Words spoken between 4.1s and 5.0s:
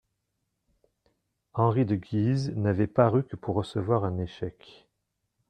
échec.